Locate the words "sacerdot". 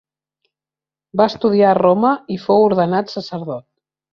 3.17-3.67